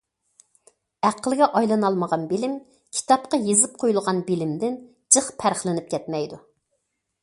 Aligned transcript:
ئەقىلگە 1.09 1.49
ئايلىنالمىغان 1.59 2.25
بىلىم 2.33 2.57
كىتابقا 2.99 3.41
يېزىپ 3.51 3.79
قويۇلغان 3.85 4.27
بىلىمدىن 4.33 4.83
جىق 5.17 5.33
پەرقلىنىپ 5.45 5.95
كەتمەيدۇ. 5.97 6.47